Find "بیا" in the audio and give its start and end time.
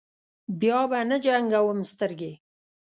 0.59-0.79